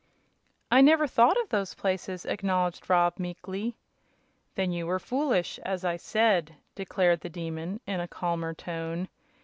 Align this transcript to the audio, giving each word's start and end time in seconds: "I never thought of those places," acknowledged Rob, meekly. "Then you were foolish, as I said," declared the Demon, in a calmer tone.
"I 0.71 0.81
never 0.81 1.05
thought 1.05 1.39
of 1.39 1.49
those 1.49 1.75
places," 1.75 2.25
acknowledged 2.25 2.89
Rob, 2.89 3.19
meekly. 3.19 3.75
"Then 4.55 4.71
you 4.71 4.87
were 4.87 4.97
foolish, 4.97 5.59
as 5.59 5.85
I 5.85 5.95
said," 5.97 6.55
declared 6.73 7.19
the 7.21 7.29
Demon, 7.29 7.81
in 7.85 7.99
a 7.99 8.07
calmer 8.07 8.55
tone. 8.55 9.09